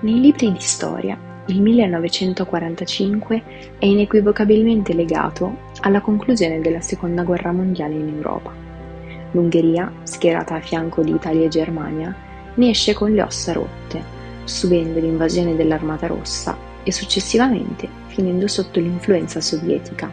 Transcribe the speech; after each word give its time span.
Nei 0.00 0.20
libri 0.20 0.52
di 0.52 0.60
storia, 0.60 1.18
il 1.46 1.60
1945 1.60 3.42
è 3.78 3.84
inequivocabilmente 3.84 4.94
legato 4.94 5.68
alla 5.80 6.00
conclusione 6.00 6.60
della 6.60 6.80
Seconda 6.80 7.22
Guerra 7.22 7.52
Mondiale 7.52 7.94
in 7.94 8.08
Europa. 8.08 8.52
L'Ungheria, 9.32 9.92
schierata 10.04 10.54
a 10.54 10.60
fianco 10.60 11.02
di 11.02 11.12
Italia 11.12 11.46
e 11.46 11.48
Germania, 11.48 12.14
ne 12.54 12.70
esce 12.70 12.94
con 12.94 13.12
le 13.12 13.22
ossa 13.22 13.52
rotte, 13.52 14.02
subendo 14.44 15.00
l'invasione 15.00 15.56
dell'Armata 15.56 16.06
Rossa 16.06 16.56
e 16.82 16.92
successivamente 16.92 17.88
finendo 18.06 18.46
sotto 18.48 18.80
l'influenza 18.80 19.40
sovietica. 19.40 20.10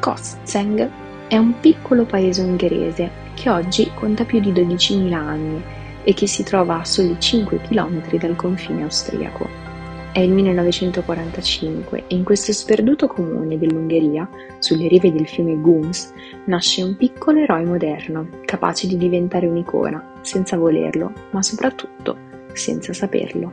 Kostzeng 0.00 0.90
è 1.28 1.36
un 1.36 1.60
piccolo 1.60 2.04
paese 2.04 2.42
ungherese 2.42 3.10
che 3.34 3.50
oggi 3.50 3.90
conta 3.94 4.24
più 4.24 4.40
di 4.40 4.52
12.000 4.52 5.12
anni 5.12 5.62
e 6.02 6.14
che 6.14 6.26
si 6.26 6.42
trova 6.42 6.80
a 6.80 6.84
soli 6.84 7.16
5 7.18 7.60
km 7.62 8.18
dal 8.18 8.36
confine 8.36 8.82
austriaco. 8.82 9.68
È 10.12 10.18
il 10.18 10.32
1945 10.32 12.04
e 12.08 12.16
in 12.16 12.24
questo 12.24 12.52
sperduto 12.52 13.06
comune 13.06 13.58
dell'Ungheria, 13.58 14.28
sulle 14.58 14.88
rive 14.88 15.12
del 15.12 15.28
fiume 15.28 15.54
Guns, 15.54 16.12
nasce 16.46 16.82
un 16.82 16.96
piccolo 16.96 17.38
eroe 17.38 17.64
moderno, 17.64 18.28
capace 18.44 18.88
di 18.88 18.96
diventare 18.96 19.46
un'icona, 19.46 20.14
senza 20.22 20.56
volerlo, 20.56 21.12
ma 21.30 21.42
soprattutto 21.42 22.16
senza 22.52 22.92
saperlo. 22.92 23.52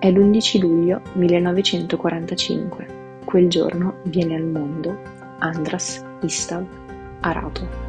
È 0.00 0.10
l'11 0.10 0.60
luglio 0.60 1.00
1945. 1.12 2.86
Quel 3.24 3.48
giorno 3.48 3.98
viene 4.04 4.34
al 4.34 4.44
mondo 4.44 4.98
Andras 5.38 6.04
Istav 6.22 6.64
Arato. 7.20 7.85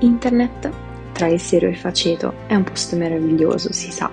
Internet, 0.00 0.70
tra 1.12 1.26
il 1.28 1.40
serio 1.40 1.68
e 1.68 1.72
il 1.72 1.78
faceto, 1.78 2.34
è 2.46 2.54
un 2.54 2.64
posto 2.64 2.96
meraviglioso, 2.96 3.72
si 3.72 3.90
sa. 3.90 4.10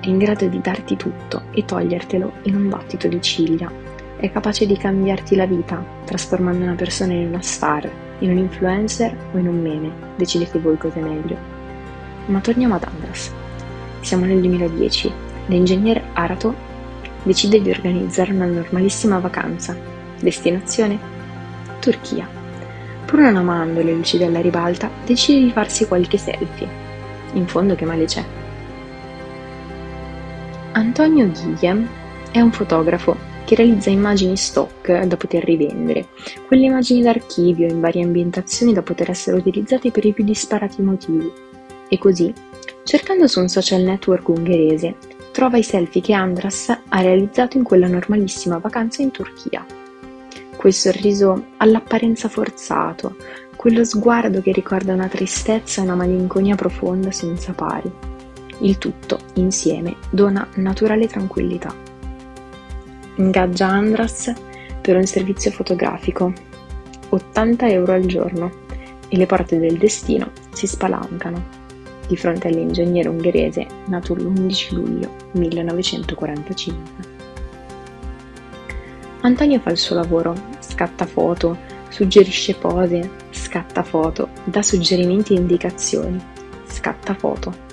È 0.00 0.06
in 0.06 0.18
grado 0.18 0.46
di 0.46 0.60
darti 0.60 0.96
tutto 0.96 1.42
e 1.50 1.64
togliertelo 1.64 2.32
in 2.42 2.54
un 2.54 2.68
battito 2.68 3.08
di 3.08 3.20
ciglia. 3.20 3.70
È 4.16 4.30
capace 4.30 4.66
di 4.66 4.76
cambiarti 4.76 5.34
la 5.34 5.46
vita, 5.46 5.84
trasformando 6.04 6.64
una 6.64 6.76
persona 6.76 7.14
in 7.14 7.26
una 7.26 7.42
star, 7.42 7.90
in 8.20 8.30
un 8.30 8.38
influencer 8.38 9.16
o 9.32 9.38
in 9.38 9.48
un 9.48 9.60
meme. 9.60 9.92
Decidete 10.16 10.60
voi 10.60 10.78
cosa 10.78 11.00
è 11.00 11.02
meglio. 11.02 11.36
Ma 12.26 12.38
torniamo 12.40 12.76
ad 12.76 12.84
Andras. 12.84 13.32
Siamo 14.00 14.26
nel 14.26 14.40
2010. 14.40 15.12
L'ingegnere 15.46 16.04
Arato 16.12 16.54
decide 17.24 17.60
di 17.60 17.70
organizzare 17.70 18.32
una 18.32 18.46
normalissima 18.46 19.18
vacanza. 19.18 19.76
Destinazione? 20.20 20.98
Turchia. 21.80 22.39
Pur 23.10 23.18
non 23.18 23.34
amando 23.34 23.82
le 23.82 23.92
luci 23.92 24.18
della 24.18 24.40
ribalta, 24.40 24.88
decide 25.04 25.40
di 25.40 25.50
farsi 25.50 25.84
qualche 25.88 26.16
selfie. 26.16 26.68
In 27.32 27.48
fondo 27.48 27.74
che 27.74 27.84
male 27.84 28.04
c'è. 28.04 28.24
Antonio 30.70 31.28
Guillem 31.28 31.88
è 32.30 32.38
un 32.38 32.52
fotografo 32.52 33.16
che 33.44 33.56
realizza 33.56 33.90
immagini 33.90 34.36
stock 34.36 35.06
da 35.06 35.16
poter 35.16 35.42
rivendere, 35.42 36.06
quelle 36.46 36.66
immagini 36.66 37.02
d'archivio 37.02 37.66
in 37.66 37.80
varie 37.80 38.04
ambientazioni 38.04 38.72
da 38.72 38.82
poter 38.82 39.10
essere 39.10 39.38
utilizzate 39.38 39.90
per 39.90 40.04
i 40.04 40.12
più 40.12 40.22
disparati 40.22 40.80
motivi. 40.80 41.28
E 41.88 41.98
così, 41.98 42.32
cercando 42.84 43.26
su 43.26 43.40
un 43.40 43.48
social 43.48 43.82
network 43.82 44.28
ungherese, 44.28 44.94
trova 45.32 45.58
i 45.58 45.64
selfie 45.64 46.00
che 46.00 46.12
Andras 46.12 46.68
ha 46.68 47.00
realizzato 47.00 47.56
in 47.56 47.64
quella 47.64 47.88
normalissima 47.88 48.58
vacanza 48.58 49.02
in 49.02 49.10
Turchia 49.10 49.66
quel 50.60 50.74
sorriso 50.74 51.46
all'apparenza 51.56 52.28
forzato, 52.28 53.16
quello 53.56 53.82
sguardo 53.82 54.42
che 54.42 54.52
ricorda 54.52 54.92
una 54.92 55.08
tristezza 55.08 55.80
e 55.80 55.84
una 55.84 55.94
malinconia 55.94 56.54
profonda 56.54 57.10
senza 57.10 57.54
pari. 57.54 57.90
Il 58.58 58.76
tutto, 58.76 59.20
insieme, 59.36 59.96
dona 60.10 60.46
naturale 60.56 61.06
tranquillità. 61.06 61.74
Ingaggia 63.16 63.68
Andras 63.68 64.30
per 64.82 64.96
un 64.96 65.06
servizio 65.06 65.50
fotografico, 65.50 66.30
80 67.08 67.66
euro 67.70 67.94
al 67.94 68.04
giorno, 68.04 68.52
e 69.08 69.16
le 69.16 69.24
porte 69.24 69.58
del 69.58 69.78
destino 69.78 70.30
si 70.52 70.66
spalancano 70.66 71.42
di 72.06 72.18
fronte 72.18 72.48
all'ingegnere 72.48 73.08
ungherese 73.08 73.66
nato 73.86 74.14
l'11 74.14 74.74
luglio 74.74 75.10
1945. 75.32 77.19
Antonio 79.22 79.60
fa 79.60 79.70
il 79.70 79.76
suo 79.76 79.96
lavoro, 79.96 80.34
scatta 80.60 81.06
foto, 81.06 81.56
suggerisce 81.88 82.54
pose, 82.54 83.10
scatta 83.30 83.82
foto, 83.82 84.28
dà 84.44 84.62
suggerimenti 84.62 85.34
e 85.34 85.38
indicazioni, 85.38 86.18
scatta 86.66 87.14
foto. 87.14 87.68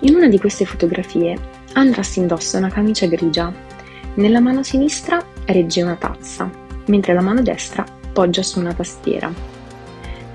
In 0.00 0.14
una 0.14 0.28
di 0.28 0.38
queste 0.38 0.64
fotografie 0.64 1.62
Andras 1.76 2.14
indossa 2.16 2.58
una 2.58 2.70
camicia 2.70 3.06
grigia. 3.06 3.52
Nella 4.14 4.38
mano 4.38 4.62
sinistra 4.62 5.24
regge 5.44 5.82
una 5.82 5.96
tazza, 5.96 6.48
mentre 6.86 7.14
la 7.14 7.20
mano 7.20 7.42
destra 7.42 7.84
poggia 8.12 8.44
su 8.44 8.60
una 8.60 8.72
tastiera. 8.72 9.32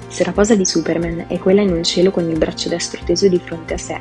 Se 0.09 0.25
la 0.25 0.33
posa 0.33 0.55
di 0.55 0.65
Superman 0.65 1.25
è 1.29 1.39
quella 1.39 1.61
in 1.61 1.71
un 1.71 1.83
cielo 1.83 2.11
con 2.11 2.27
il 2.29 2.37
braccio 2.37 2.67
destro 2.67 3.01
teso 3.05 3.29
di 3.29 3.39
fronte 3.39 3.75
a 3.75 3.77
sé, 3.77 3.97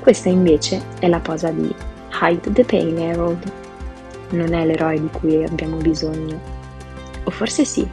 questa 0.00 0.28
invece 0.28 0.82
è 0.98 1.08
la 1.08 1.20
posa 1.20 1.50
di 1.50 1.74
Hide 2.20 2.52
the 2.52 2.64
Pain 2.64 2.98
Harold 2.98 3.53
non 4.30 4.52
è 4.52 4.64
l'eroe 4.64 5.00
di 5.00 5.08
cui 5.10 5.44
abbiamo 5.44 5.76
bisogno. 5.76 6.40
O 7.24 7.30
forse 7.30 7.64
sì. 7.64 7.86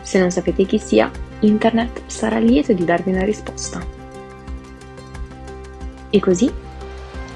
Se 0.00 0.18
non 0.18 0.30
sapete 0.30 0.64
chi 0.64 0.78
sia, 0.78 1.10
internet 1.40 2.02
sarà 2.06 2.38
lieto 2.38 2.72
di 2.72 2.84
darvi 2.84 3.12
una 3.12 3.24
risposta. 3.24 3.80
E 6.10 6.20
così 6.20 6.50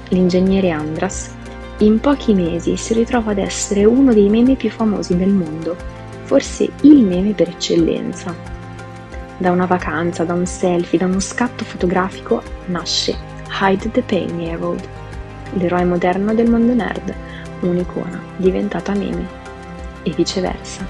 l'ingegnere 0.09 0.69
Andras 0.71 1.31
in 1.79 1.99
pochi 1.99 2.33
mesi 2.33 2.77
si 2.77 2.93
ritrova 2.93 3.31
ad 3.31 3.39
essere 3.39 3.83
uno 3.83 4.13
dei 4.13 4.29
meme 4.29 4.55
più 4.55 4.69
famosi 4.69 5.17
del 5.17 5.31
mondo, 5.31 5.75
forse 6.23 6.69
il 6.81 7.03
meme 7.03 7.33
per 7.33 7.49
eccellenza. 7.49 8.33
Da 9.37 9.51
una 9.51 9.65
vacanza, 9.65 10.23
da 10.23 10.33
un 10.33 10.45
selfie, 10.45 10.99
da 10.99 11.05
uno 11.05 11.19
scatto 11.19 11.65
fotografico 11.65 12.41
nasce 12.67 13.17
Hide 13.59 13.91
the 13.91 14.01
Pain 14.01 14.39
Harold, 14.47 14.87
l'eroe 15.53 15.83
moderno 15.83 16.33
del 16.33 16.49
mondo 16.49 16.73
nerd, 16.73 17.13
un'icona 17.65 18.21
diventata 18.37 18.93
meme 18.93 19.27
e 20.03 20.11
viceversa. 20.11 20.85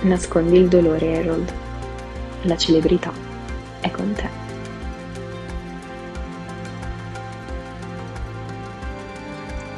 Nascondi 0.00 0.56
il 0.56 0.68
dolore, 0.68 1.18
Harold. 1.18 1.52
La 2.42 2.56
celebrità 2.56 3.12
è 3.80 3.90
con 3.90 4.12
te. 4.12 4.28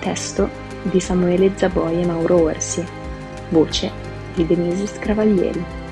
Testo 0.01 0.49
di 0.83 1.01
Samuele 1.01 1.53
Zaboi 1.55 2.03
e 2.03 2.07
Mauro 2.07 2.43
Orsi. 2.43 2.85
Voce 3.51 3.91
di 4.35 4.47
Denise 4.47 4.87
Scravaglieri. 4.87 5.88